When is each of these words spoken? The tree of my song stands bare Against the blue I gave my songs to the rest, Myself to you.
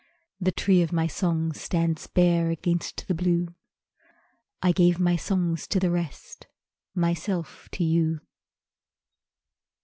The 0.39 0.51
tree 0.51 0.81
of 0.81 0.91
my 0.91 1.05
song 1.05 1.53
stands 1.53 2.07
bare 2.07 2.49
Against 2.49 3.07
the 3.07 3.13
blue 3.13 3.49
I 4.59 4.71
gave 4.71 4.97
my 4.99 5.15
songs 5.15 5.67
to 5.67 5.79
the 5.79 5.91
rest, 5.91 6.47
Myself 6.95 7.69
to 7.73 7.83
you. 7.83 8.21